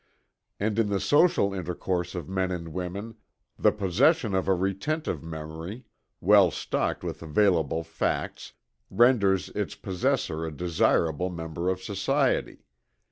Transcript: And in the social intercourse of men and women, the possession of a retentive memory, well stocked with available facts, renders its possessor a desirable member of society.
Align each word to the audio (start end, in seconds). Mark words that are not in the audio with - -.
And 0.59 0.79
in 0.79 0.89
the 0.89 0.99
social 0.99 1.53
intercourse 1.53 2.15
of 2.15 2.27
men 2.27 2.49
and 2.49 2.69
women, 2.73 3.17
the 3.59 3.71
possession 3.71 4.33
of 4.33 4.47
a 4.47 4.55
retentive 4.55 5.21
memory, 5.21 5.85
well 6.19 6.49
stocked 6.49 7.03
with 7.03 7.21
available 7.21 7.83
facts, 7.83 8.53
renders 8.89 9.49
its 9.49 9.75
possessor 9.75 10.43
a 10.43 10.51
desirable 10.51 11.29
member 11.29 11.69
of 11.69 11.83
society. 11.83 12.63